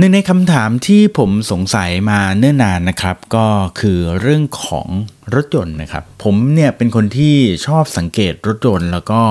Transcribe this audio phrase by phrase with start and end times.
[0.00, 3.46] หนึ่งในคำถามที่ผมสงสัยมาเนิ่นนานนะครับ ก็
[3.80, 4.88] คือเรื่องของ
[5.34, 7.36] รถยนต์นะครับ ผมเนี่ยเป็นคนที่
[7.66, 9.22] ชอบสังเกตรถยนต์แล้วก็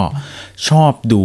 [0.69, 1.23] ชอบดู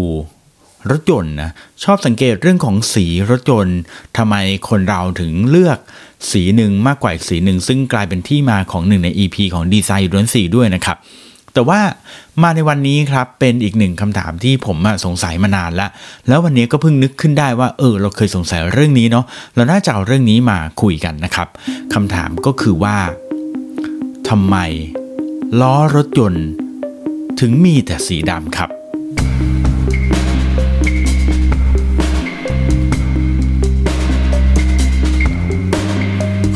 [0.90, 1.50] รถยนต์นะ
[1.84, 3.78] ชอบสังเกตเรื่องของสีรถยนต์
[4.16, 4.34] ทำไม
[4.68, 5.78] คนเราถึงเลือก
[6.30, 10.96] สีหนึ่งมากกว่าอีกสีหนึ่งซึ่งกลายเป็นที่มาของหนึ่งใน EP ของดีไซน์ล้วนสีด้วยนะครับ
[11.54, 11.80] แต่ว่า
[12.42, 15.90] มาในวันนี้ครับเป็นอีกหนึ่งคำถามที่ผมสงสัยมานานแล้ว
[16.28, 21.48] แล้ววันนี้ก็เพิ่งนึกขึ้นได้ว่าเออเราเคยสงสัยเรื่องนี้เนาะเราน่าจะเอาเรื่องนี้มาคุยกันนะครับ
[21.94, 22.96] คำถามก็คือว่า
[24.28, 24.56] ทำไม
[25.60, 26.48] ล้อรถยนต์
[27.40, 28.70] ถึงมีแต่สีดำครับ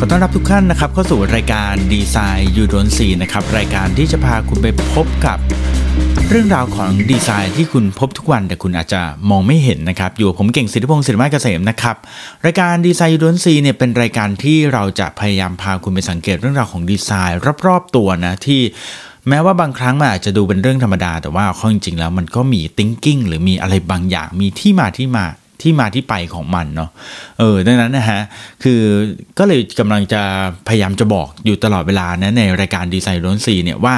[0.01, 5.39] ขอต้อนรับทุกท่านนะครับเข้าสู่รายการดีไซน์ยูโดนซีนะครับรายการที่จะพาคุณไปพบกับ
[6.31, 11.97] เรื่องราวของดีไซน์ที่คุณพบทุกวันแต่คุณอาจจะมองไม่เห็นนะครับ อยู่ผมเก่งสิทธิพงศ์สิริมาเกษมนะครับ
[12.47, 18.61] รายการดีไซน์ยูโดนซีเนี่ยเป็นรายการที่เราจะพยายามพาคุณไปสังเกตเรื่องราวของดีไซน์ รอบๆตัวนะที่
[19.29, 25.27] แม้ว่าบางครั้งมันอาจจะดูเป็นเรื่องธรรมดา แต่ว่าข้อจริงแล้วมันก็มี thinking หรือมีอะไรบางอย่างมีที่มาที่มา
[25.63, 26.91] ที่มาที่ไปของมันเนาะ
[27.39, 28.21] เออดังนั้นนะฮะ
[28.63, 28.81] คือ
[29.39, 30.23] ก็เลยกำลังจะ
[30.69, 33.95] พยายามจะบอกอยู่ตลอดเวลานะในรายการดีไซน์ร้นซีเนี่ยว่า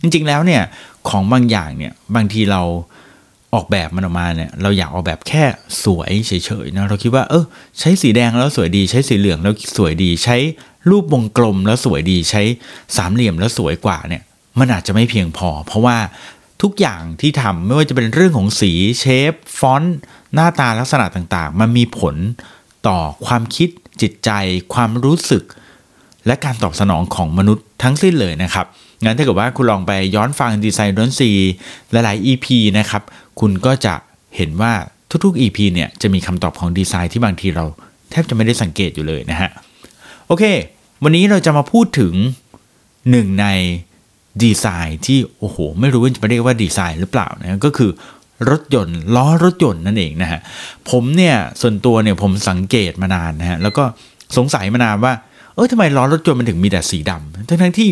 [0.00, 0.62] จริงๆแล้วเนี่ย
[1.08, 2.62] ของบางอย่างเนี่ยบางทีเรา
[3.54, 5.44] ออกแบบมันออกมาเนี่ยเราอยากออกแบบแค่
[5.84, 6.32] สวยเฉ
[6.64, 7.44] ยๆนะเราคิดว่าเออ
[7.80, 10.36] ใช้สีแดงแล้วสวยดีใช้สีเหลืองแล้วสวยดี ใช้
[10.90, 12.42] รูปวงกลมแล้วสวยดีใช้
[12.96, 14.22] สามเหลี่ยมแล้วสวยกว่าเนี่ย
[14.58, 15.96] มันอาจจะไม่เพียงพอ เพราะว่า
[16.62, 19.98] ทุกอย่างที่ทำไม่ว่าจะเป็นเรื่องของสีเชฟฟอนต์
[20.34, 22.14] หน้าตาลักษณะต่างๆ มันมีผล
[22.86, 23.68] ต่อความคิด
[24.02, 24.30] จิตใจ
[24.74, 25.44] ความรู้สึก
[26.26, 28.66] และการตอบสนองของมนุษย์ทั้งสิ้นเลยนะครับ
[29.04, 31.30] งั้นถ้าเกิดว่าคุณลองไปย้อนฟังดีไซน์ดนซี
[31.90, 32.46] หลายๆ EP
[32.78, 33.02] นะครับ
[33.40, 33.94] คุณก็จะ
[34.36, 34.72] เห็นว่า
[35.24, 37.64] ทุกๆ EP เนี่ยจะมีคำตอบของดีไซน์ที่บางทีเรา
[38.10, 39.50] แทบจะไม่ได้สังเกตอยู่เลยนะฮะ
[40.26, 40.44] โอเค
[41.02, 42.12] วันนี้เราจะมาพูดถึง
[43.10, 43.46] หนึ่งใน
[44.42, 47.90] ดีไซน์ที่โอ้โห ไม่รู้ว่าจะเรียกว่าดีไซน์หรือเปล่านะก็คือ
[48.50, 50.40] รถยนต์ล้อรถยนต์นั่นเองนะฮะ
[50.90, 53.84] ผมเนี่ยส่วนตัวเนี่ยผมสังเกตมานานนะฮะแล้วก็
[54.36, 55.12] สงสัยมานานว่า
[55.54, 57.90] เออทำไมล้อรถยนต์มันถึงมีแต่สีดำทั้งทั้งที่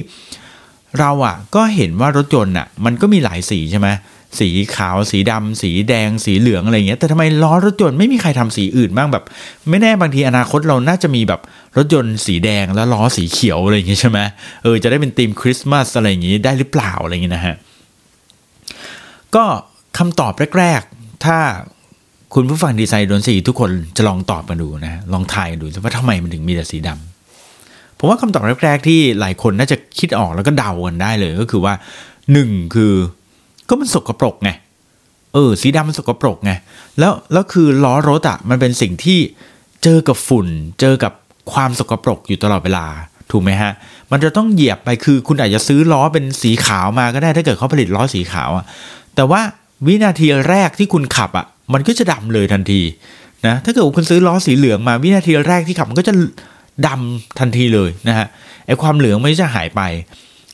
[0.98, 3.88] เราอะก็เห็นว่ารถยนต์อะมันก็มีหลายสีใช่ไหม
[4.38, 9.24] สีขาวสีดำสีแดงสีเหลืองอะไรเงี้ยแต่ทำไมล้อรถยนต์ไม่มีใครทำสีอื่นบ้างแบบ
[9.70, 11.40] ไม่แน่บางทีอนาคตเราน่าจะมีแบบ
[11.76, 14.18] รถยนต์สีแดงแล้วล้อสีเขียวอะไรอย่างเงี้ยใช่ไหม
[14.62, 17.56] เออจะได้เป็นธีมคริสต์มาสอะไรอย่างงี้ได้หรือเปล่าอะไรอย่างเงี้ยนะฮะ
[19.34, 19.44] ก็
[19.98, 21.38] คำตอบแรก ๆ ถ้า
[22.34, 31.74] คุณผู้ฟังดีไซน์ดนสีทุกคนจะลองตอบกันดูนะลองทายดูว่าทำไมมันถึงมีแต่สีดำผมว่าคำตอบแรก ๆ ที่หลายคนน่าจะคิดออกแล้วก็เดากันได้เลยก็คือว่า
[32.32, 32.92] หนึ่งคือ
[33.72, 34.50] ก็มันสกปรกไง
[35.34, 36.52] เออสีดำมันสกปรกไง
[36.98, 39.18] แล้วแล้วคือล้อรถอะ่ะมันเป็นสิ่งที่
[39.82, 40.46] เจอกับฝุ่น
[40.80, 41.12] เจอกับ
[41.52, 42.86] ความสกปรกอยู่ตลอดเวลา
[43.30, 43.72] ถูกไหมฮะ
[44.10, 48.64] มันจะต้องเหยียบไปคือคุณอาจจะซื้อล้อเป็นสีขาวมาก็ได้ถ้าเกิดเขาผลิตล้อสีขาวอะ
[49.16, 49.40] แต่ว่า
[49.86, 52.80] วินาทีแรกที่คุณขับอะมันก็จะดำเลยทันที
[53.46, 56.14] นะถ้าเกิดคุณซื้อล้อสีเหลืองมาวินาทีแรกที่ขับมันก็จะ
[56.86, 58.26] ดำทันทีเลยนะฮะ
[58.66, 59.80] ไอความเหลืองมันจะหายไป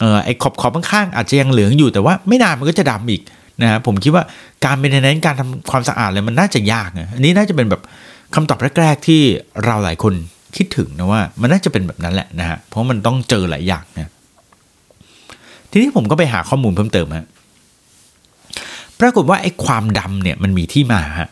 [0.03, 3.23] ออไอ้ขอบขอบข้างๆอาจจะยังเหลืองอยู่แต่ว่าไม่นานมันก็จะดำอีก
[3.63, 4.25] นะฮะผมคิดว่า
[4.65, 7.83] การเป็นในนั้นการทำความสะอาดเลยมันน่าจะยากนะอันนี้น่าจะเป็นแบบ
[8.35, 9.21] คำตอบแรกๆที่
[9.65, 10.15] เราหลายคน
[10.57, 14.11] คิดถึงนะว่า มันน่าจะเป็นแบบนั้นแหละนะฮะเพราะมันต้องเจอหลายอย่างนะ
[15.71, 17.27] ทีนี้ผมก็ไปหาข้อมูลเพิ่มเติมฮะ
[19.01, 21.29] ปรากฏว่าไอ้ความดำเนี่ยมันมีที่มาฮะ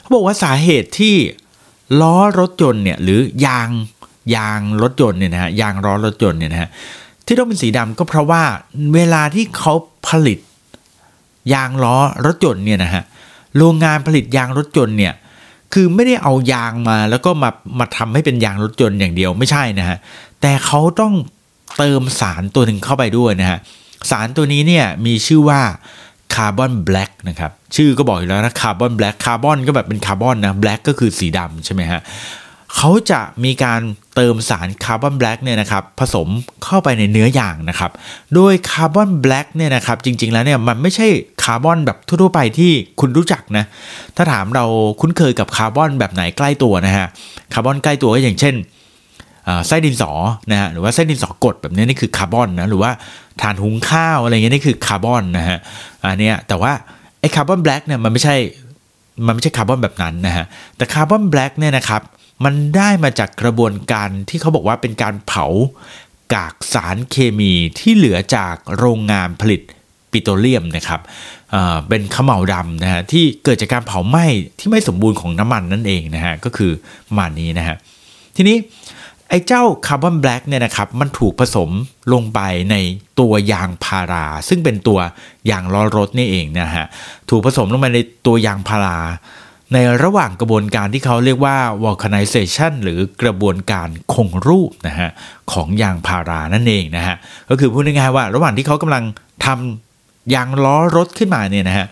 [0.00, 1.14] เขาบอกว่าสาเหตุที่
[2.00, 3.68] ล้อรถยนต์เนี่ยหรือยาง
[4.36, 6.68] ยางรถยนต์เนี่ยนะฮะยางล้อรถยนต์เนี่ยนะฮะ
[7.32, 8.42] ที่ต้องเป็นสีดำก็เพราะว่า
[8.94, 9.72] เวลาที่เขา
[10.08, 10.38] ผลิต
[11.54, 13.02] ยางล้อรถยนต์เนี่ยนะฮะ
[13.56, 15.14] โรงงานผลิตยางรถยนต์เนี่ย
[15.72, 19.98] คือไม่ได้เอายางมาแล้วก็มามาทำให้เป็นยางรถยนต์อย่างเดียวไม่ใช่นะฮะ
[20.40, 21.14] แต่เขาต้อง
[21.78, 23.58] เติมสารตัวหนึ่งเข้าไปด้วยนะฮะ
[24.10, 25.60] สารตัวนี้เนี่ยมีชื่อว่า
[26.34, 32.00] carbon black นะครับชื่อก็บอกอยู่แล้วนะ carbon black คาร์บอนก็แบบเป็นคาร์บอนนะ black ก็คือสีดำใช่ไหมฮะ
[32.76, 33.80] เขาจะมีการ
[34.14, 36.28] เติมสาร carbon black เนี่ยนะครับผสม
[36.64, 37.90] เข้าไปในเนื้อยางนะครับ
[38.34, 41.06] โดย carbon black เนี่ยนะครับจริงๆแล้วเนี่ยมันไม่ใช่
[41.42, 43.64] คาร์บอนแบบทั่วๆไปที่คุณรู้จักนะ
[44.16, 44.64] ถ้าถามเรา
[45.00, 47.06] คุ้นเคยกับคาร์บอนแบบไหนใกล้ตัวนะฮะ
[47.52, 48.54] คาร์บอนใกล้ตัวก็อย่างเช่น
[49.66, 50.12] ไส้ดินสอ
[50.50, 52.90] นะฮะหรือว่าไส้ดินสอกดแบบนี้นี่คือคาร์บอนนะหรือว่า
[53.40, 55.58] ถ่านหุงข้าวอะไรเงี้ยนี่คือคาร์บอนนะฮะ
[56.04, 56.72] อันเนี้ยแต่ว่า
[57.20, 58.36] ไอ้ carbon black เนี่ยมันไม่ใช่
[59.26, 60.44] มันไม่ใช่คาร์บอนแบบนั้นนะฮะ
[60.76, 62.02] แต่ carbon black เนี่ยนะครับ
[62.44, 65.46] มันได้มาจากกระบวนการที่เขาบอกว่าเป็นการเผา
[66.34, 69.60] กากสารเคมีที่เหลือจากโรงงานผลิต
[70.12, 71.00] ปิโตรเลียมนะครับ
[71.88, 74.26] เป็นเขม่าดำนะฮะที่เกิดจากการเผาไหม้
[74.58, 76.72] ที่ไม่สมบูรณ์ของน้ำมันนั่นเองนะฮะก็คือ
[77.16, 77.76] มานี้นะฮะ
[78.36, 78.56] ทีนี้
[79.28, 81.70] ไอ้เจ้าคาร์บอนแบล็กเนี่ยนะครับมันถูกผสม
[82.12, 82.40] ลงไป
[82.70, 82.76] ใน
[83.20, 84.98] ตัวยางพารา ซึ่งเป็นตัว
[85.50, 86.86] ยางล้อรถนี่เองนะฮะ
[87.30, 88.98] ถูกผสมลงไปในตัวยางพารา
[89.72, 95.10] ในระหว่างกระบวนการที่เขาเรียกว่า vulcanization หรือกระบวนการคงรูปนะฮะ
[95.52, 97.16] ของยางพารานั่นเองนะฮะ
[97.50, 99.04] ก็คือพูดง่ายๆว่า ระหว่างที่เขากำลัง
[99.44, 101.86] ทำยางล้อรถขึ้นมาเนี่ยนะฮะ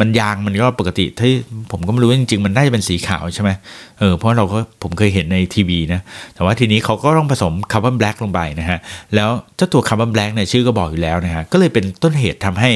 [0.00, 1.34] มันยางมันก็ปกติที่
[1.70, 3.50] ผมก็ไม่รู้จริงๆ มันน่าจะเป็นสีขาวใช่ไหม
[3.98, 6.00] เออเพราะเราก็ผมเคยเห็นในทีวีนะ
[6.34, 8.78] แต่ว่าทีนี้เขาก็ต้องผสม carbon black ลงไปนะฮะ
[9.14, 12.70] แล้วเจ้าตัว carbon black เนี่ยชื่อก็บอกอยู่แล้วนะฮะ ก็เลยเป็นต้นเหตุทำให้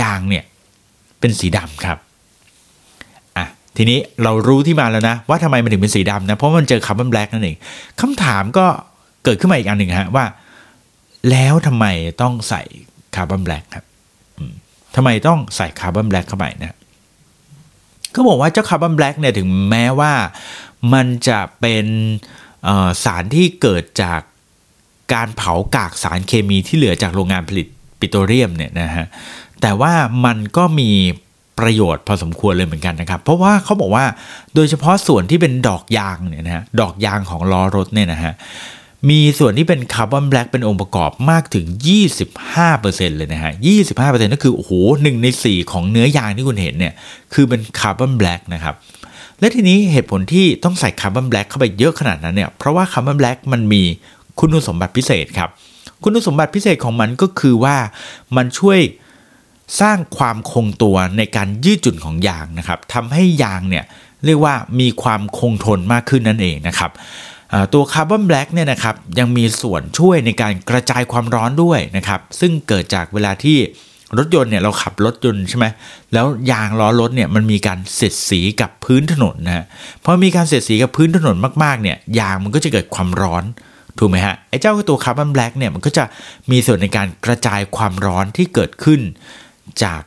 [0.00, 0.44] ยางเนี่ย
[1.20, 1.98] เป็นสีดำครับ
[3.76, 7.56] ทีนี้เรารู้ที่มาแล้วนะ ว่าทำไมมันถึงเป็นสีดำนะ เพราะมันเจอ carbon black นั่นเอง
[8.00, 8.66] คำถามก็
[9.24, 10.24] เกิดขึ้นมาอีกอันหนึ่งฮะว่า
[11.30, 11.86] แล้วทำไม
[12.22, 12.62] ต้องใส่
[13.16, 13.84] carbon black ครับ
[14.96, 16.76] ทำไมต้องใส่ carbon black เข้าไปนะ
[18.12, 20.12] เขาบอกว่าเจ้า carbon black เนี่ยถึงแม้ว่า
[20.92, 21.86] มันจะเป็น
[23.04, 24.20] สารที่เกิดจาก
[25.14, 27.66] การเผากากสารเคมีที่เหลือจากโรงงานผลิต
[28.00, 29.06] ปิโตรเลียมเนี่ยนะฮะ
[29.62, 29.92] แต่ว่า
[30.24, 30.90] มันก็มี
[31.58, 34.04] ประโยชน์พอสมควรเลยเหมือนกันนะครับ เพราะว่าเขาบอกว่า
[34.54, 38.32] โดยเฉพาะส่วนที่เป็นดอกยางเนี่ยนะฮะดอกยางของล้อรถเนี่ยนะฮะ
[39.10, 41.66] มีส่วนที่เป็น carbon black เป็นองค์ประกอบมากถึง
[42.42, 43.52] 25%เลยนะฮะ
[43.94, 44.72] 25%ก็คือ โอ้โห
[45.02, 46.94] หนึ่งใน 4 ของเนื้อยางที่คุณเห็นเนี่ย
[47.34, 48.74] คือเป็น carbon black นะครับ
[49.40, 53.82] และทีนี้เหตุผลที่ต้องใส่ carbon black เข้าไปเยอะขนาดนั้นเนี่ย เพราะว่า carbon black มันมี
[54.40, 55.48] คุณสมบัติพิเศษครับ
[56.02, 57.76] คุณสมบัติพิเศษของมันก็คือว่า
[58.36, 58.78] มันช่วย
[59.80, 63.84] สร้างความคงตัวในการยืดหยุ่นของยางนะครับทำให้ยางเนี่ย
[64.24, 66.90] เรียกว่ามีความคงทนมากขึ้นนั่นเองนะครับ
[67.72, 73.58] ตัว carbon black เนี่ยนะครับยังมีส่วนช่วยในการกระจายความร้อนด้วยนะครับซึ่งเกิดจากเวลาที่
[74.18, 75.66] รถยนต์เนี่ยเราขับรถยนต์ใช่ไหม
[76.12, 79.64] แล้วยางล้อรถเนี่ยมันมีการเสียดสีกับพื้นถนนนะฮะ
[80.04, 83.44] พอมีการเสียดสีกับพื้นถนนมากๆเนี่ยยางมันก็จะเกิดความร้อน
[83.98, 86.04] ถูกไหมฮะไอ้เจ้าตัว carbon black เนี่ยมันก็จะ
[86.50, 89.00] มีส่วนในการกระจายความร้อนที่เกิดขึ้น
[89.84, 90.02] จาก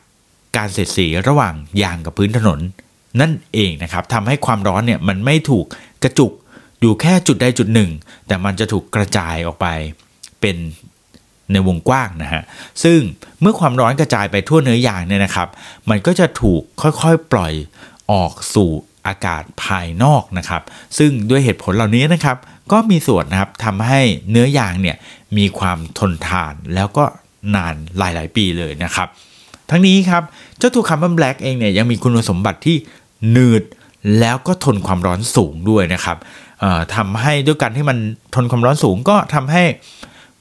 [0.56, 2.60] การเสียดสีระหว่างยางกับพื้นถนน
[3.20, 5.66] นั่นเองนะครับทำให้ความร้อนเนี่ยมันไม่ถูก
[6.02, 6.32] กระจุก
[6.80, 7.90] อยู่แค่จุดใดจุดหนึ่ง
[8.26, 9.66] แต่มันจะถูกกระจายออกไป
[10.40, 10.56] เป็น
[11.52, 12.42] ในวงกว้างนะฮะ
[12.84, 12.98] ซึ่ง
[13.40, 15.48] เมื่อความร้อนกระจายไปทั่วเนื้อยางเนี่ยนะครับ
[15.90, 17.52] มันก็จะถูกค่อยๆปล่อย
[18.12, 18.70] ออกสู่
[19.06, 20.62] อากาศภายนอกนะครับ
[20.98, 22.36] ซึ่งด้วยเหตุผลเหล่านี้นะครับ
[22.72, 24.00] ก็มีส่วนนะครับทำให้
[24.30, 24.96] เนื้อยางเนี่ย
[25.38, 27.04] มีความทนทานแล้วก็
[27.54, 29.08] นานหลาย ๆ ปีเลยนะครับ
[29.70, 30.22] ทั้งนี้ครับ
[30.58, 32.76] เจ้าตัวคาร์บอนแบล็กเองเนี่ยยังมีคุณสมบัติที่
[33.30, 33.62] หนืด
[34.20, 36.16] แล้วก็ทนความร้อนสูงด้วยนะครับ
[36.96, 37.98] ทำให้ด้วยการที่มัน
[38.34, 39.64] ทนความร้อนสูงก็ทำให้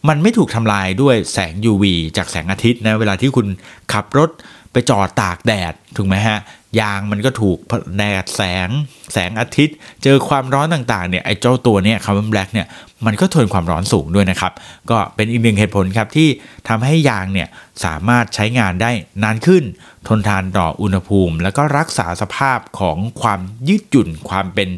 [0.10, 1.84] มันไม่ถูกทำลายด้วยแสง UV
[2.18, 3.48] จากแสงอาทิตย์นะเวลาที่คุณ
[3.94, 4.30] ขับรถ
[4.72, 6.38] ไปจอดตากแดดถูกไหมฮะ
[6.82, 7.58] ยางมันก็ถูก
[7.98, 8.70] แดดแสง
[9.14, 12.68] แสงอาทิตย์ เจอความร้อนต่างๆเนี่ยไอ้เจ้าตัวเนี้ยคาร์บอนแบล็กเนี่ย
[13.06, 14.54] มันก็ทนความร้อนสูงด้วยนะครับ
[14.92, 16.30] ก็เป็นอีกหนึ่งเหตุผลครับที่
[16.68, 17.48] ทำให้ยางเนี่ย
[17.86, 18.92] สามารถใช้งานได้
[19.24, 19.64] นานขึ้น
[20.08, 24.70] ทนทานต่ออุณหภูมิ แล้วก็รักษาสภาพของความยืดหยุ่นความเป็น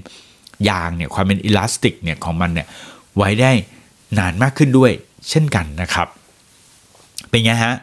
[0.69, 2.67] ยางเนี่ยความเป็นอิลาสติกเนี่ยของมันเนี่ย
[3.17, 3.51] ไว้ได้
[4.19, 4.91] นานมากขึ้นด้วย
[5.29, 6.07] เช่นกันนะครับ
[7.29, 7.73] เป็นไงฮะ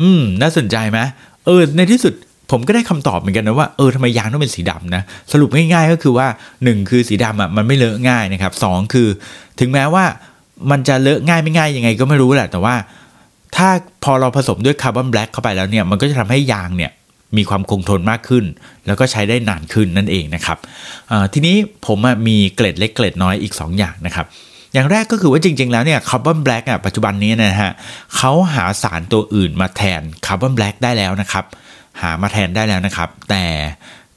[0.00, 0.98] อืม น่าสนใจไหม
[1.44, 2.14] เออ ในที่สุด
[2.50, 5.02] ผมก็ได้คำตอบเหมือนกันนะว่าเออทำไมยางต้องเป็นสีดำนะ
[5.32, 6.26] สรุปง่ายๆก็คือว่า
[6.60, 9.08] 1 คือสีดำอะมันไม่เลอะง่ายนะครับสคือ
[9.60, 10.04] ถึงแม้ว่า
[10.70, 12.74] มันจะเลอะง่ายไม่ง่ายยังไงก็ไม่รู้แหละแต่ว่า
[13.56, 13.68] ถ้า
[14.04, 16.90] พอเราผสมด้วยคาร์บอนแบล็กเข้าไปแล้วเนี่ยมันก็จะทำให้ยางเนี่ย
[17.36, 18.44] มีความคงทนมากขึ้น
[18.86, 20.58] แล้วก็ใช้ได้นานขึ้นนั่นเองนะครับ
[21.32, 24.26] ทีนี้ผมมีเกล็ดเล็กเกล็ดน้อยอีก 2 อย่างนะครับ
[24.74, 27.70] อย่างแรกก็คือว่าจริง ๆ แล้วเนี่ยคาร์บอนแบล็กอะปัจจุบันนี้นะฮะ
[28.16, 31.44] เขาหาสารตัวอื่นมาแทนคาร์บอนแบล็กได้แล้วนะครับ
[32.00, 33.44] หามาแทนได้แล้วนะครับ แต่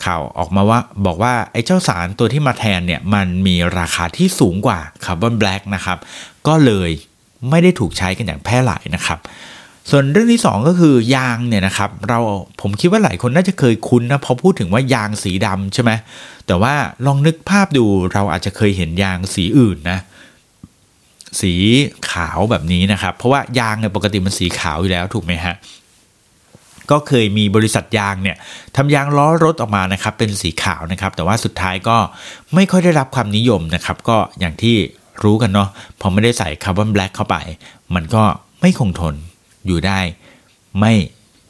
[0.05, 5.97] ข่าวออกมาว่าบอกว่าไอ้เจ้าสารตัวที่มาแทนเนี่ยมันมีราคาที่สูงกว่าคาร์บอนแบล็กนะครับ
[6.47, 6.89] ก็เลย
[7.49, 9.19] ไม่ได้ถูกใช้กันอย่างแพร่หลายนะครับ
[9.89, 12.19] ส่วนเรื่องที่ 2 ก็คือยางเนี่ยนะครับเรา
[12.61, 15.91] ผมคิดว่าหลายคนน่าจะเคยคุ้นนะพอพูดถึงว่ายางสีดำใช่ไหม
[16.47, 16.73] แต่ว่า
[17.05, 19.99] ลองนึกภาพดูเราอาจจะเคยเห็นยางสีอื่นนะ
[21.41, 21.53] สี
[22.11, 25.55] ขาวแบบนี้นะครับ เพราะว่ายางเนี่ยปกติมันสีขาวอยู่แล้วถูกไหมฮะ
[26.91, 28.37] ก็เคยมีบริษัทยางเนี่ย
[28.75, 31.97] ทำยางล้อรถออกมานะครับเป็นสีขาวนะครับ แต่ว่าสุดท้ายก็
[32.55, 34.75] ไม่ค่อยได้รับความนิยมนะครับ ก็อย่างที่
[35.23, 37.35] รู้กันเนาะพอไม่ได้ใส่คาร์บอนแบล็กเข้าไป
[37.95, 38.23] มันก็
[38.61, 39.15] ไม่คงทน
[39.65, 39.99] อยู่ได้
[40.79, 40.93] ไม่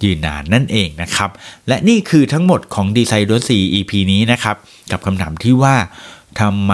[0.04, 1.30] ยืนนานนั่นเองนะครับ
[1.68, 4.56] และนี่คือทั้งหมดของดีไซน์รถ4 EP นี้นะครับ
[4.92, 5.76] กับคำถามที่ว่า
[6.40, 6.74] ทำไม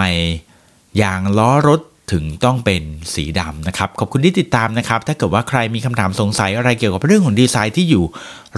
[1.02, 1.80] ยางล้อรถ
[2.14, 2.82] ถึงต้องเป็น
[3.14, 8.04] สีดำนะครับ ขอบคุณที่ติดตามนะครับ ถ้าเกิดว่าใครมีคำถามสงสัยอะไรเกี่ยวกับเรื่องของดีไซน์ที่อยู่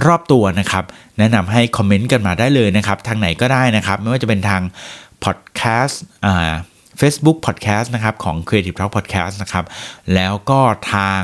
[0.05, 0.83] รอบตัวนะครับ
[1.19, 4.61] แนะนำให้คอมเมนต์กันมาได้เลยนะครับ ทางไหนก็ได้นะครับ ไม่ว่าจะเป็นทาง
[5.23, 6.01] พอดแคสต์
[6.99, 9.65] Facebook Podcast นะครับของ Creative Talk Podcast นะครับ
[10.13, 10.59] แล้วก็
[10.93, 11.21] ทาง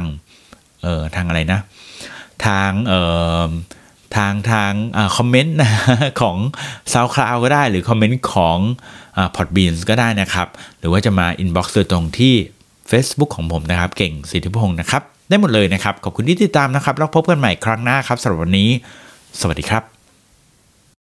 [0.82, 1.60] เอ่อ ทางอะไรนะ
[2.46, 3.02] ทาง เอ่
[3.46, 3.48] อ
[4.18, 4.72] ทางทาง
[5.18, 5.58] คอมเมนต์
[6.22, 6.38] ของ
[6.94, 8.58] SoundCloud ก็ได้หรือคอมเมนต์ของ
[9.36, 10.48] พอดบีนก็ได้นะครับ
[10.80, 12.34] หรือว่าจะมาอินบ็อกซ์โดยตรงที่
[12.92, 18.70] Facebook ของผมนะครับ เก่งสิทธิพงศ์นะครับ ได้หมดเลยนะครับ ขอบคุณที่ติดตามนะครับ แล้วพบกันใหม่ครั้งหน้าครับสำหรับวันนี้
[19.40, 19.93] สวัสดีครับ